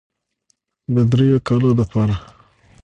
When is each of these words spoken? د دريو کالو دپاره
د 0.93 0.95
دريو 1.11 1.37
کالو 1.47 1.69
دپاره 1.79 2.15